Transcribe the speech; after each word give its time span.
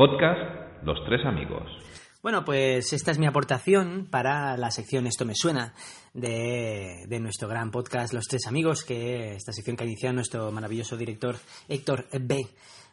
Podcast 0.00 0.82
Los 0.82 0.96
Tres 1.04 1.26
Amigos. 1.26 1.68
Bueno, 2.22 2.42
pues 2.42 2.90
esta 2.94 3.10
es 3.10 3.18
mi 3.18 3.26
aportación 3.26 4.08
para 4.10 4.56
la 4.56 4.70
sección 4.70 5.06
Esto 5.06 5.26
me 5.26 5.34
suena 5.34 5.74
de, 6.14 7.04
de, 7.06 7.20
nuestro 7.20 7.48
gran 7.48 7.70
podcast 7.70 8.14
Los 8.14 8.24
Tres 8.24 8.46
Amigos, 8.46 8.82
que 8.82 9.34
esta 9.34 9.52
sección 9.52 9.76
que 9.76 9.84
ha 9.84 9.86
iniciado 9.86 10.14
nuestro 10.14 10.50
maravilloso 10.52 10.96
director 10.96 11.36
Héctor 11.68 12.06
B. 12.18 12.46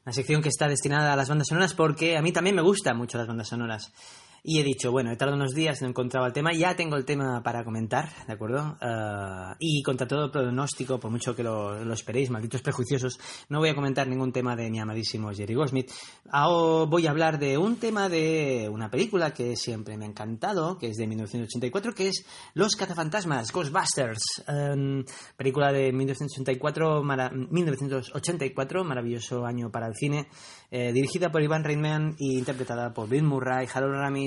Una 0.05 0.11
sección 0.11 0.41
que 0.41 0.49
está 0.49 0.67
destinada 0.67 1.13
a 1.13 1.15
las 1.15 1.29
bandas 1.29 1.47
sonoras 1.47 1.73
porque 1.73 2.17
a 2.17 2.21
mí 2.21 2.33
también 2.33 2.57
me 2.57 2.61
gustan 2.61 2.97
mucho 2.97 3.17
las 3.17 3.27
bandas 3.27 3.47
sonoras. 3.47 3.93
Y 4.43 4.59
he 4.59 4.63
dicho, 4.63 4.91
bueno, 4.91 5.11
he 5.11 5.17
tardado 5.17 5.37
unos 5.37 5.53
días, 5.53 5.81
no 5.81 5.89
encontraba 5.89 6.27
el 6.27 6.33
tema, 6.33 6.53
ya 6.53 6.75
tengo 6.75 6.95
el 6.95 7.05
tema 7.05 7.41
para 7.43 7.63
comentar, 7.63 8.09
¿de 8.25 8.33
acuerdo? 8.33 8.77
Uh, 8.81 9.55
y 9.59 9.83
contra 9.83 10.07
todo 10.07 10.31
pronóstico, 10.31 10.99
por 10.99 11.11
mucho 11.11 11.35
que 11.35 11.43
lo, 11.43 11.83
lo, 11.83 11.93
esperéis, 11.93 12.29
malditos 12.29 12.61
prejuiciosos, 12.61 13.19
no 13.49 13.59
voy 13.59 13.69
a 13.69 13.75
comentar 13.75 14.07
ningún 14.07 14.31
tema 14.31 14.55
de 14.55 14.69
mi 14.69 14.79
amadísimo 14.79 15.31
Jerry 15.33 15.55
Goldsmith. 15.55 15.91
Ahora 16.29 16.57
voy 16.89 17.07
a 17.07 17.11
hablar 17.11 17.39
de 17.39 17.57
un 17.57 17.77
tema 17.77 18.09
de 18.09 18.69
una 18.71 18.89
película 18.89 19.33
que 19.33 19.55
siempre 19.55 19.97
me 19.97 20.05
ha 20.05 20.07
encantado, 20.07 20.77
que 20.77 20.87
es 20.87 20.97
de 20.97 21.07
1984, 21.07 21.93
que 21.93 22.09
es 22.09 22.25
Los 22.53 22.75
Cazafantasmas, 22.75 23.51
Ghostbusters. 23.51 24.43
Um, 24.47 25.03
película 25.35 25.71
de 25.71 25.91
1984, 25.91 27.03
mara 27.03 27.29
1984, 27.29 28.83
maravilloso 28.83 29.45
año 29.45 29.71
para 29.71 29.87
el 29.87 29.95
cine, 29.95 30.27
eh, 30.71 30.91
dirigida 30.93 31.31
por 31.31 31.41
Ivan 31.41 31.63
Reitman 31.63 32.15
e 32.19 32.37
interpretada 32.37 32.93
por 32.93 33.09
Bill 33.09 33.23
Murray, 33.23 33.67
Harold 33.73 33.95
Ramis, 33.95 34.26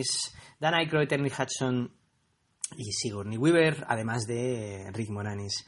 Dan 0.58 0.74
Aykroyd, 0.74 1.12
Ernie 1.12 1.32
Hudson 1.32 1.92
y 2.76 2.92
Sigourney 2.92 3.38
Weaver, 3.38 3.84
además 3.88 4.26
de 4.26 4.90
Rick 4.92 5.10
Moranis. 5.10 5.66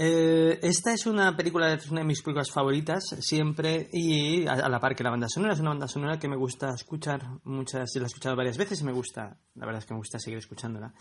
Eh, 0.00 0.60
esta 0.62 0.92
es 0.92 1.06
una 1.06 1.36
película, 1.36 1.72
es 1.72 1.90
una 1.90 2.02
de 2.02 2.06
mis 2.06 2.22
películas 2.22 2.52
favoritas 2.52 3.02
siempre 3.18 3.88
y 3.92 4.46
a, 4.46 4.52
a, 4.52 4.68
la 4.68 4.78
par 4.78 4.94
que 4.94 5.02
la 5.02 5.10
banda 5.10 5.26
sonora, 5.28 5.54
es 5.54 5.60
una 5.60 5.70
banda 5.70 5.88
sonora 5.88 6.20
que 6.20 6.28
me 6.28 6.36
gusta 6.36 6.72
escuchar 6.72 7.20
muchas, 7.42 7.90
la 7.96 8.02
he 8.02 8.06
escuchado 8.06 8.36
varias 8.36 8.56
veces 8.56 8.80
y 8.80 8.84
me 8.84 8.92
gusta, 8.92 9.36
la 9.56 9.66
verdad 9.66 9.80
es 9.80 9.86
que 9.86 9.94
me 9.94 9.98
gusta 9.98 10.20
seguir 10.20 10.38
escuchándola. 10.38 10.94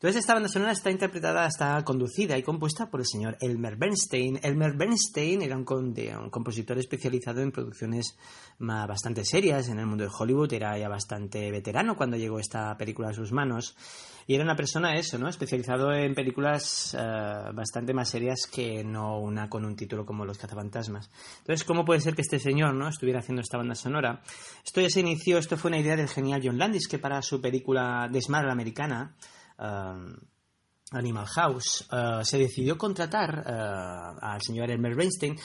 Entonces 0.00 0.20
esta 0.20 0.32
banda 0.32 0.48
sonora 0.48 0.72
está 0.72 0.90
interpretada, 0.90 1.46
está 1.46 1.84
conducida 1.84 2.38
y 2.38 2.42
compuesta 2.42 2.88
por 2.88 3.00
el 3.00 3.06
señor 3.06 3.36
Elmer 3.38 3.76
Bernstein. 3.76 4.40
Elmer 4.42 4.72
Bernstein 4.72 5.42
era 5.42 5.54
un, 5.58 5.66
compositor 6.30 6.78
especializado 6.78 7.42
en 7.42 7.52
producciones 7.52 8.16
bastante 8.58 9.26
serias 9.26 9.68
en 9.68 9.78
el 9.78 9.84
mundo 9.84 10.04
de 10.04 10.10
Hollywood, 10.18 10.54
era 10.54 10.78
ya 10.78 10.88
bastante 10.88 11.50
veterano 11.50 11.96
cuando 11.96 12.16
llegó 12.16 12.38
esta 12.38 12.74
película 12.78 13.10
a 13.10 13.12
sus 13.12 13.30
manos 13.30 13.76
y 14.26 14.36
era 14.36 14.42
una 14.42 14.56
persona 14.56 14.94
eso, 14.94 15.18
¿no? 15.18 15.28
Especializado 15.28 15.92
en 15.92 16.14
películas 16.14 16.94
uh, 16.94 17.52
bastante 17.52 17.92
más 17.92 18.08
serias 18.08 18.46
que 18.50 18.82
no 18.82 19.18
una 19.20 19.50
con 19.50 19.66
un 19.66 19.76
título 19.76 20.06
como 20.06 20.24
Los 20.24 20.38
cazafantasmas. 20.38 21.10
Entonces, 21.40 21.62
¿cómo 21.66 21.84
puede 21.84 22.00
ser 22.00 22.14
que 22.14 22.22
este 22.22 22.38
señor, 22.38 22.72
¿no? 22.72 22.88
Estuviera 22.88 23.18
haciendo 23.18 23.42
esta 23.42 23.58
banda 23.58 23.74
sonora? 23.74 24.22
Esto 24.64 24.80
ya 24.80 24.88
se 24.88 25.00
inició, 25.00 25.36
esto 25.36 25.58
fue 25.58 25.68
una 25.68 25.80
idea 25.80 25.96
del 25.96 26.08
genial 26.08 26.40
John 26.42 26.56
Landis 26.56 26.88
que 26.88 26.98
para 26.98 27.20
su 27.20 27.38
película 27.42 28.08
Desmadre 28.10 28.46
la 28.46 28.52
Americana 28.52 29.14
Uh, 29.60 30.16
Animal 30.92 31.26
House, 31.26 31.86
uh, 31.92 32.24
se 32.24 32.38
decidió 32.38 32.76
contratar 32.76 33.44
uh, 33.46 34.18
al 34.20 34.40
señor 34.42 34.70
Elmer 34.70 34.96
Bernstein 34.96 35.36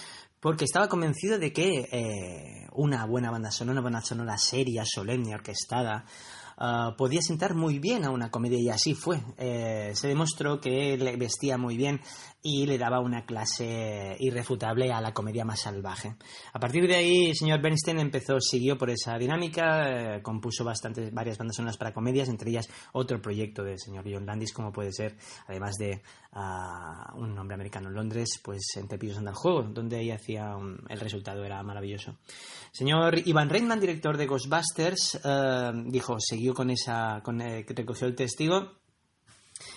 porque 0.45 0.65
estaba 0.65 0.87
convencido 0.87 1.39
de 1.39 1.51
que 1.51 1.87
eh, 1.91 2.67
una 2.73 3.05
buena 3.07 3.31
banda 3.31 3.49
sonora, 3.49 3.79
una 3.79 3.81
banda 3.81 4.01
sonora 4.01 4.37
seria, 4.37 4.83
solemne, 4.85 5.33
orquestada, 5.33 6.05
Uh, 6.57 6.95
podía 6.95 7.21
sentar 7.21 7.53
muy 7.53 7.79
bien 7.79 8.05
a 8.05 8.11
una 8.11 8.31
comedia 8.31 8.59
y 8.59 8.69
así 8.69 8.93
fue. 8.93 9.21
Eh, 9.37 9.91
se 9.93 10.07
demostró 10.07 10.61
que 10.61 10.97
le 10.97 11.17
vestía 11.17 11.57
muy 11.57 11.75
bien 11.75 11.99
y 12.47 12.67
le 12.67 12.77
daba 12.77 12.99
una 12.99 13.25
clase 13.25 14.15
irrefutable 14.19 14.93
a 14.93 15.01
la 15.01 15.13
comedia 15.13 15.43
más 15.43 15.61
salvaje. 15.61 16.15
A 16.53 16.59
partir 16.59 16.87
de 16.87 16.95
ahí, 16.95 17.29
el 17.29 17.35
señor 17.35 17.59
Bernstein 17.59 17.99
empezó, 17.99 18.39
siguió 18.39 18.77
por 18.77 18.91
esa 18.91 19.17
dinámica, 19.17 20.17
eh, 20.17 20.21
compuso 20.21 20.63
bastantes, 20.63 21.11
varias 21.11 21.39
bandas 21.39 21.55
sonoras 21.55 21.77
para 21.77 21.91
comedias, 21.91 22.29
entre 22.29 22.51
ellas 22.51 22.69
otro 22.93 23.19
proyecto 23.19 23.63
del 23.63 23.79
señor 23.79 24.05
John 24.07 24.27
Landis, 24.27 24.53
como 24.53 24.71
puede 24.71 24.93
ser, 24.93 25.17
además 25.47 25.73
de 25.79 26.03
uh, 26.33 27.17
un 27.19 27.35
hombre 27.39 27.55
americano 27.55 27.89
en 27.89 27.95
Londres, 27.95 28.39
pues 28.43 28.61
entre 28.75 28.99
pillos 28.99 29.17
anda 29.17 29.31
el 29.31 29.37
juego, 29.37 29.63
donde 29.63 29.97
ahí 29.97 30.11
hacía 30.11 30.55
un, 30.55 30.77
el 30.87 30.99
resultado 30.99 31.43
era 31.43 31.63
maravilloso. 31.63 32.15
Señor 32.71 33.27
Ivan 33.27 33.49
Reitman, 33.49 33.79
director 33.79 34.17
de 34.17 34.27
Ghostbusters, 34.27 35.19
uh, 35.25 35.89
dijo, 35.89 36.19
siguió 36.45 36.53
con 36.53 36.69
esa, 36.69 37.21
con, 37.23 37.41
eh, 37.41 37.65
que 37.65 37.73
recogió 37.73 38.05
el 38.05 38.15
testigo 38.15 38.73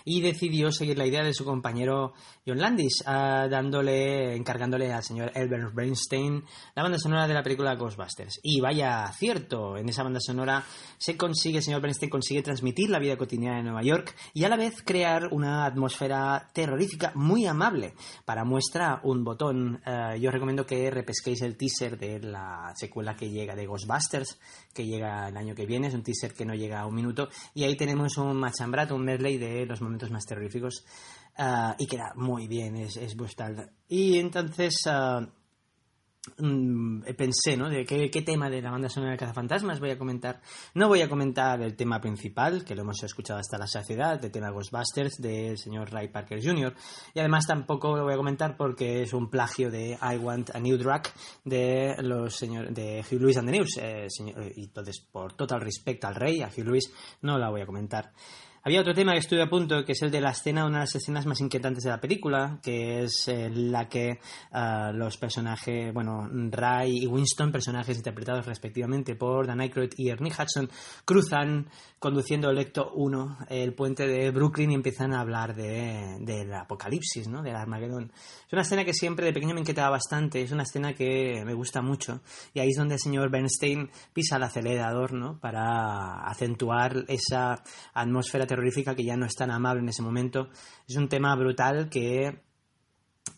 y 0.04 0.20
decidió 0.20 0.72
seguir 0.72 0.98
la 0.98 1.06
idea 1.06 1.22
de 1.22 1.34
su 1.34 1.44
compañero 1.44 2.12
John 2.46 2.58
Landis, 2.58 3.02
uh, 3.06 3.48
dándole, 3.48 4.34
encargándole 4.34 4.92
al 4.92 5.02
señor 5.02 5.30
Albert 5.34 5.74
Bernstein 5.74 6.42
la 6.74 6.82
banda 6.82 6.98
sonora 6.98 7.28
de 7.28 7.34
la 7.34 7.42
película 7.42 7.74
Ghostbusters. 7.74 8.40
Y 8.42 8.60
vaya 8.60 9.10
cierto, 9.12 9.76
en 9.76 9.88
esa 9.88 10.02
banda 10.02 10.20
sonora 10.20 10.64
se 10.96 11.16
consigue, 11.16 11.58
el 11.58 11.64
señor 11.64 11.82
Bernstein 11.82 12.10
consigue 12.10 12.42
transmitir 12.42 12.90
la 12.90 12.98
vida 12.98 13.16
cotidiana 13.16 13.58
de 13.58 13.64
Nueva 13.64 13.82
York 13.82 14.14
y 14.32 14.44
a 14.44 14.48
la 14.48 14.56
vez 14.56 14.82
crear 14.82 15.28
una 15.30 15.66
atmósfera 15.66 16.48
terrorífica 16.52 17.12
muy 17.14 17.46
amable. 17.46 17.94
Para 18.24 18.44
muestra 18.44 19.00
un 19.02 19.24
botón, 19.24 19.80
uh, 19.86 20.16
yo 20.16 20.30
recomiendo 20.30 20.64
que 20.64 20.90
repesquéis 20.90 21.42
el 21.42 21.56
teaser 21.56 21.98
de 21.98 22.20
la 22.20 22.72
secuela 22.74 23.14
que 23.14 23.30
llega 23.30 23.54
de 23.54 23.66
Ghostbusters, 23.66 24.38
que 24.72 24.86
llega 24.86 25.28
el 25.28 25.36
año 25.36 25.54
que 25.54 25.66
viene, 25.66 25.88
es 25.88 25.94
un 25.94 26.02
teaser 26.02 26.32
que 26.32 26.44
no 26.44 26.54
llega 26.54 26.80
a 26.80 26.86
un 26.86 26.94
minuto, 26.94 27.28
y 27.54 27.64
ahí 27.64 27.76
tenemos 27.76 28.16
un 28.16 28.36
machambrato, 28.36 28.94
un 28.94 29.04
medley 29.04 29.38
de 29.38 29.66
los 29.66 29.80
momentos 29.88 30.10
más 30.10 30.24
terroríficos 30.24 30.84
uh, 31.38 31.74
y 31.78 31.86
queda 31.86 32.12
muy 32.16 32.46
bien, 32.46 32.76
es, 32.76 32.96
es 32.96 33.16
brutal. 33.16 33.70
Y 33.88 34.18
entonces 34.18 34.74
uh, 34.86 35.26
pensé, 37.16 37.56
¿no? 37.56 37.68
De 37.68 37.84
qué, 37.84 38.10
qué, 38.10 38.22
tema 38.22 38.50
de 38.50 38.60
la 38.60 38.70
banda 38.70 38.88
sonora 38.88 39.12
de 39.12 39.18
Cazafantasmas 39.18 39.80
voy 39.80 39.90
a 39.90 39.98
comentar. 39.98 40.40
No 40.74 40.88
voy 40.88 41.00
a 41.00 41.08
comentar 41.08 41.60
el 41.62 41.76
tema 41.76 42.00
principal, 42.00 42.64
que 42.64 42.74
lo 42.74 42.82
hemos 42.82 43.02
escuchado 43.02 43.38
hasta 43.38 43.58
la 43.58 43.66
saciedad, 43.66 44.22
el 44.24 44.30
tema 44.30 44.50
Ghostbusters 44.50 45.16
del 45.18 45.58
señor 45.58 45.90
Ray 45.90 46.08
Parker 46.08 46.40
Jr. 46.42 46.74
Y 47.14 47.20
además 47.20 47.46
tampoco 47.46 47.96
lo 47.96 48.04
voy 48.04 48.14
a 48.14 48.16
comentar 48.16 48.56
porque 48.56 49.02
es 49.02 49.12
un 49.12 49.30
plagio 49.30 49.70
de 49.70 49.98
I 50.00 50.16
Want 50.16 50.50
a 50.54 50.60
New 50.60 50.76
Drug 50.76 51.02
de 51.44 51.96
los 52.00 52.34
señor, 52.34 52.72
de 52.72 53.04
Hugh 53.10 53.20
Lewis 53.20 53.36
and 53.38 53.50
the 53.50 53.56
News. 53.56 53.78
Eh, 53.80 54.06
señor, 54.08 54.52
y 54.54 54.64
entonces, 54.64 55.00
por 55.00 55.34
total 55.34 55.60
respeto 55.60 56.06
al 56.06 56.14
rey, 56.14 56.42
a 56.42 56.48
Hugh 56.48 56.64
Lewis, 56.64 56.92
no 57.22 57.38
la 57.38 57.50
voy 57.50 57.62
a 57.62 57.66
comentar. 57.66 58.12
Había 58.68 58.82
otro 58.82 58.92
tema 58.92 59.14
que 59.14 59.20
estuve 59.20 59.40
a 59.40 59.48
punto, 59.48 59.82
que 59.82 59.92
es 59.92 60.02
el 60.02 60.10
de 60.10 60.20
la 60.20 60.28
escena, 60.28 60.66
una 60.66 60.80
de 60.80 60.82
las 60.82 60.94
escenas 60.94 61.24
más 61.24 61.40
inquietantes 61.40 61.84
de 61.84 61.88
la 61.88 62.02
película, 62.02 62.58
que 62.62 63.02
es 63.02 63.26
eh, 63.28 63.48
la 63.48 63.88
que 63.88 64.18
uh, 64.52 64.92
los 64.92 65.16
personajes, 65.16 65.90
bueno, 65.94 66.28
Ray 66.50 67.04
y 67.04 67.06
Winston, 67.06 67.50
personajes 67.50 67.96
interpretados 67.96 68.44
respectivamente 68.44 69.14
por 69.14 69.46
Dan 69.46 69.62
Aykroyd 69.62 69.92
y 69.96 70.10
Ernie 70.10 70.30
Hudson, 70.30 70.68
cruzan 71.06 71.70
conduciendo 71.98 72.50
el 72.50 72.58
Ecto 72.58 72.92
1 72.94 73.38
el 73.48 73.72
puente 73.74 74.06
de 74.06 74.30
Brooklyn 74.30 74.70
y 74.70 74.74
empiezan 74.74 75.14
a 75.14 75.20
hablar 75.20 75.56
del 75.56 76.24
de, 76.26 76.44
de 76.44 76.54
apocalipsis, 76.54 77.26
¿no? 77.26 77.42
Del 77.42 77.56
Armagedón. 77.56 78.12
Es 78.46 78.52
una 78.52 78.62
escena 78.62 78.84
que 78.84 78.92
siempre 78.92 79.24
de 79.24 79.32
pequeño 79.32 79.54
me 79.54 79.60
inquietaba 79.60 79.88
bastante, 79.90 80.42
es 80.42 80.52
una 80.52 80.64
escena 80.64 80.92
que 80.92 81.42
me 81.46 81.54
gusta 81.54 81.80
mucho 81.80 82.20
y 82.52 82.60
ahí 82.60 82.68
es 82.68 82.76
donde 82.76 82.96
el 82.96 83.00
señor 83.00 83.30
Bernstein 83.30 83.90
pisa 84.12 84.36
el 84.36 84.42
acelerador, 84.42 85.14
¿no? 85.14 85.40
Para 85.40 86.20
acentuar 86.28 87.06
esa 87.08 87.62
atmósfera 87.94 88.46
que 88.96 89.04
ya 89.04 89.16
no 89.16 89.26
es 89.26 89.34
tan 89.34 89.50
amable 89.50 89.82
en 89.82 89.88
ese 89.88 90.02
momento. 90.02 90.48
Es 90.86 90.96
un 90.96 91.08
tema 91.08 91.34
brutal 91.36 91.88
que 91.88 92.40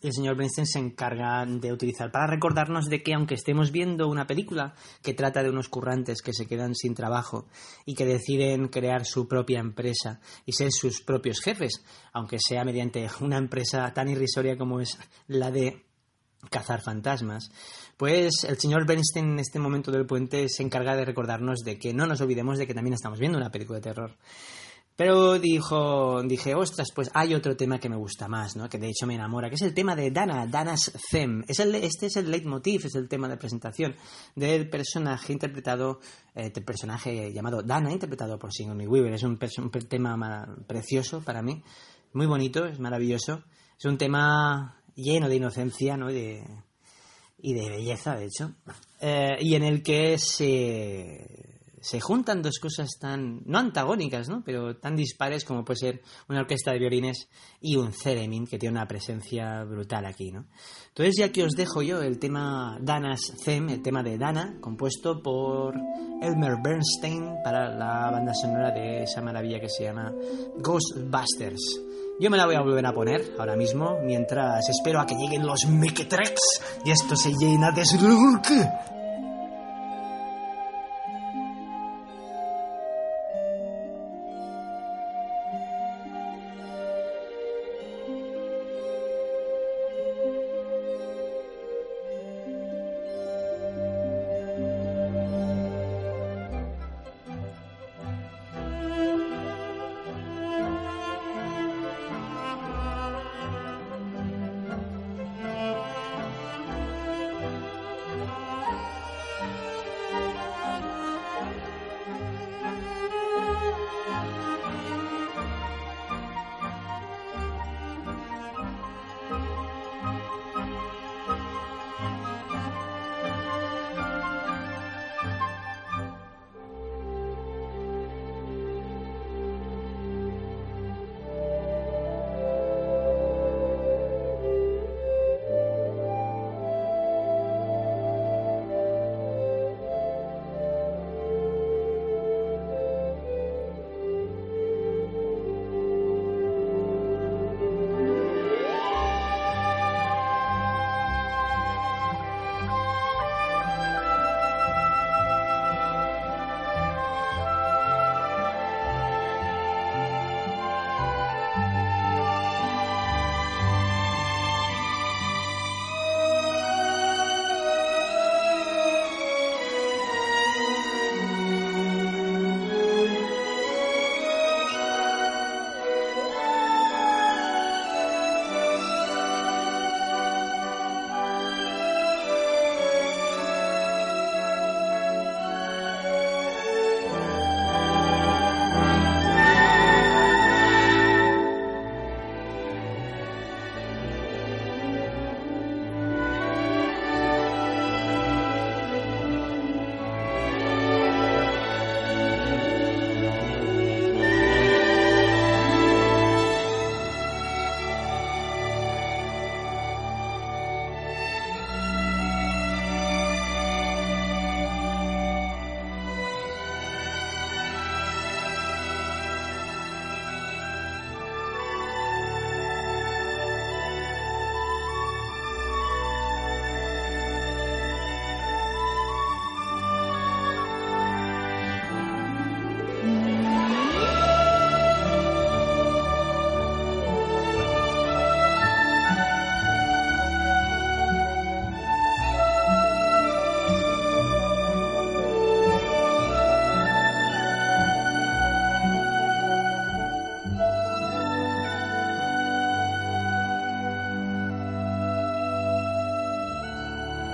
el 0.01 0.13
señor 0.13 0.35
Bernstein 0.35 0.65
se 0.65 0.79
encarga 0.79 1.45
de 1.45 1.71
utilizar 1.71 2.11
para 2.11 2.27
recordarnos 2.27 2.85
de 2.85 3.03
que 3.03 3.13
aunque 3.13 3.35
estemos 3.35 3.71
viendo 3.71 4.07
una 4.07 4.25
película 4.25 4.73
que 5.03 5.13
trata 5.13 5.43
de 5.43 5.49
unos 5.49 5.69
currantes 5.69 6.21
que 6.21 6.33
se 6.33 6.47
quedan 6.47 6.75
sin 6.75 6.95
trabajo 6.95 7.47
y 7.85 7.93
que 7.93 8.05
deciden 8.05 8.67
crear 8.67 9.05
su 9.05 9.27
propia 9.27 9.59
empresa 9.59 10.19
y 10.45 10.53
ser 10.53 10.71
sus 10.71 11.01
propios 11.01 11.39
jefes, 11.41 11.83
aunque 12.13 12.37
sea 12.39 12.63
mediante 12.63 13.07
una 13.19 13.37
empresa 13.37 13.93
tan 13.93 14.09
irrisoria 14.09 14.57
como 14.57 14.79
es 14.79 14.97
la 15.27 15.51
de 15.51 15.85
cazar 16.49 16.81
fantasmas, 16.81 17.51
pues 17.97 18.43
el 18.45 18.57
señor 18.57 18.87
Bernstein 18.87 19.33
en 19.33 19.39
este 19.39 19.59
momento 19.59 19.91
del 19.91 20.07
puente 20.07 20.49
se 20.49 20.63
encarga 20.63 20.95
de 20.95 21.05
recordarnos 21.05 21.59
de 21.59 21.77
que 21.77 21.93
no 21.93 22.07
nos 22.07 22.21
olvidemos 22.21 22.57
de 22.57 22.65
que 22.65 22.73
también 22.73 22.95
estamos 22.95 23.19
viendo 23.19 23.37
una 23.37 23.51
película 23.51 23.77
de 23.77 23.83
terror. 23.83 24.17
Pero 24.95 25.39
dijo, 25.39 26.21
dije, 26.23 26.53
ostras, 26.53 26.89
pues 26.93 27.09
hay 27.13 27.33
otro 27.33 27.55
tema 27.55 27.79
que 27.79 27.89
me 27.89 27.95
gusta 27.95 28.27
más, 28.27 28.55
¿no? 28.55 28.69
Que 28.69 28.77
de 28.77 28.89
hecho 28.89 29.07
me 29.07 29.15
enamora, 29.15 29.49
que 29.49 29.55
es 29.55 29.61
el 29.61 29.73
tema 29.73 29.95
de 29.95 30.11
Dana, 30.11 30.45
Dana's 30.45 30.91
Theme. 31.09 31.43
Es 31.47 31.59
el, 31.59 31.73
este 31.75 32.07
es 32.07 32.17
el 32.17 32.29
leitmotiv, 32.29 32.85
es 32.85 32.95
el 32.95 33.07
tema 33.07 33.27
de 33.27 33.37
presentación 33.37 33.95
del 34.35 34.69
personaje 34.69 35.33
interpretado, 35.33 35.99
eh, 36.35 36.51
del 36.51 36.63
personaje 36.63 37.33
llamado 37.33 37.63
Dana, 37.63 37.91
interpretado 37.91 38.37
por 38.37 38.53
Sigourney 38.53 38.85
Weaver. 38.85 39.13
Es 39.13 39.23
un, 39.23 39.39
un 39.57 39.71
tema 39.87 40.55
precioso 40.67 41.21
para 41.21 41.41
mí, 41.41 41.63
muy 42.13 42.27
bonito, 42.27 42.65
es 42.65 42.79
maravilloso. 42.79 43.43
Es 43.77 43.85
un 43.85 43.97
tema 43.97 44.83
lleno 44.95 45.27
de 45.27 45.37
inocencia, 45.37 45.97
¿no? 45.97 46.11
Y 46.11 46.13
de, 46.13 46.43
y 47.39 47.53
de 47.53 47.69
belleza, 47.69 48.15
de 48.15 48.25
hecho. 48.25 48.53
Eh, 48.99 49.37
y 49.39 49.55
en 49.55 49.63
el 49.63 49.81
que 49.81 50.17
se 50.17 51.40
se 51.81 51.99
juntan 51.99 52.41
dos 52.41 52.59
cosas 52.59 52.89
tan, 52.99 53.41
no 53.45 53.57
antagónicas, 53.57 54.29
¿no? 54.29 54.43
Pero 54.45 54.77
tan 54.77 54.95
dispares 54.95 55.43
como 55.43 55.65
puede 55.65 55.79
ser 55.79 56.01
una 56.29 56.41
orquesta 56.41 56.71
de 56.71 56.79
violines 56.79 57.27
y 57.59 57.75
un 57.75 57.91
theremin 57.91 58.45
que 58.45 58.57
tiene 58.57 58.77
una 58.77 58.87
presencia 58.87 59.63
brutal 59.63 60.05
aquí, 60.05 60.31
¿no? 60.31 60.45
Entonces 60.89 61.15
ya 61.17 61.31
que 61.31 61.43
os 61.43 61.53
dejo 61.53 61.81
yo 61.81 62.01
el 62.01 62.19
tema 62.19 62.77
Dana's 62.81 63.33
Theme, 63.43 63.73
el 63.73 63.81
tema 63.81 64.03
de 64.03 64.17
Dana, 64.17 64.57
compuesto 64.61 65.21
por 65.21 65.75
Elmer 66.21 66.57
Bernstein 66.63 67.37
para 67.43 67.75
la 67.75 68.11
banda 68.11 68.33
sonora 68.33 68.71
de 68.71 69.03
esa 69.03 69.21
maravilla 69.21 69.59
que 69.59 69.69
se 69.69 69.83
llama 69.85 70.13
Ghostbusters. 70.57 71.81
Yo 72.19 72.29
me 72.29 72.37
la 72.37 72.45
voy 72.45 72.55
a 72.55 72.61
volver 72.61 72.85
a 72.85 72.93
poner 72.93 73.33
ahora 73.39 73.55
mismo, 73.55 73.97
mientras 74.03 74.69
espero 74.69 74.99
a 74.99 75.07
que 75.07 75.15
lleguen 75.15 75.43
los 75.43 75.65
Mequetrex 75.67 76.39
y 76.85 76.91
esto 76.91 77.15
se 77.15 77.31
llena 77.33 77.71
de 77.71 77.83